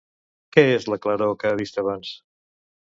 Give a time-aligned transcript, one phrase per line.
[0.55, 2.19] Què és la claror que ha vist abans?